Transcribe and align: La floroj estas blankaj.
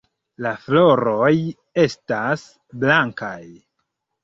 La 0.45 0.53
floroj 0.61 1.29
estas 1.85 2.49
blankaj. 2.87 3.39